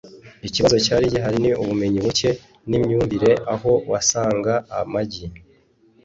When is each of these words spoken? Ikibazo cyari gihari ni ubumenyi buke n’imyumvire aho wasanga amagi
Ikibazo 0.47 0.75
cyari 0.85 1.05
gihari 1.13 1.37
ni 1.43 1.51
ubumenyi 1.61 1.99
buke 2.05 2.29
n’imyumvire 2.69 3.31
aho 3.53 3.71
wasanga 3.91 4.53
amagi 4.79 5.25